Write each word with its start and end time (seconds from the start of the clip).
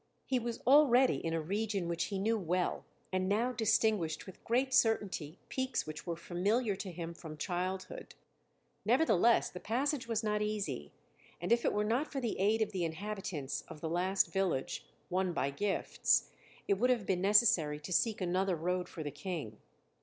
He 0.25 0.39
was 0.39 0.61
already 0.65 1.17
in 1.17 1.31
a 1.31 1.39
region 1.39 1.87
which 1.87 2.05
he 2.05 2.17
knew 2.17 2.35
well 2.35 2.85
and 3.13 3.29
now 3.29 3.51
distinguished 3.51 4.25
with 4.25 4.43
great 4.43 4.73
certainty 4.73 5.37
peaks 5.47 5.85
which 5.85 6.07
were 6.07 6.15
familiar 6.15 6.75
to 6.77 6.91
him 6.91 7.13
from 7.13 7.37
childhood. 7.37 8.15
Nevertheless, 8.83 9.51
the 9.51 9.59
passage 9.59 10.07
was 10.07 10.23
not 10.23 10.41
easy, 10.41 10.91
and 11.39 11.51
if 11.51 11.63
it 11.63 11.71
were 11.71 11.83
not 11.83 12.11
for 12.11 12.19
the 12.19 12.39
aid 12.39 12.63
of 12.63 12.71
the 12.71 12.83
inhabitants 12.83 13.61
of 13.67 13.79
the 13.79 13.89
last 13.91 14.33
village, 14.33 14.87
won 15.11 15.33
by 15.33 15.51
gifts, 15.51 16.31
it 16.67 16.79
would 16.79 16.89
have 16.89 17.05
been 17.05 17.21
necessary 17.21 17.79
to 17.81 17.93
seek 17.93 18.21
another 18.21 18.55
road 18.55 18.89
for 18.89 19.03
the 19.03 19.11
King. 19.11 19.59